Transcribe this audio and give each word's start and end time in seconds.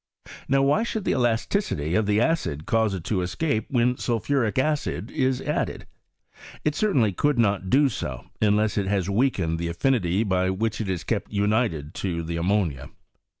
Now, 0.47 0.63
why 0.63 0.81
should 0.81 1.03
the 1.05 1.11
elasticity 1.13 1.93
of 1.93 2.07
the 2.07 2.19
acid 2.19 2.65
cause 2.65 2.95
it 2.95 3.03
to 3.03 3.21
escape 3.21 3.67
when 3.69 3.97
sulphuric 3.97 4.57
acid 4.57 5.11
is 5.11 5.41
added? 5.43 5.85
It 6.65 6.73
cer 6.73 6.91
tainly 6.91 7.15
could 7.15 7.37
not 7.37 7.69
do 7.69 7.87
so, 7.87 8.25
unless 8.41 8.79
it 8.79 8.87
has 8.87 9.11
weakened 9.11 9.59
the 9.59 9.67
affinity 9.67 10.23
by 10.23 10.49
which 10.49 10.81
it 10.81 10.89
is 10.89 11.03
kept 11.03 11.31
united 11.31 11.93
to 12.01 12.23
the 12.23 12.37
ammonia. 12.37 12.89